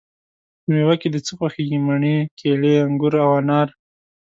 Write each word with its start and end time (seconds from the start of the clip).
په 0.61 0.67
میوه 0.75 0.95
کی 1.01 1.07
د 1.11 1.17
څه 1.25 1.31
خوښیږی؟ 1.37 1.77
مڼې، 1.87 2.17
کیلې، 2.39 2.73
انګور 2.85 3.13
او 3.23 3.31
انار 3.39 3.67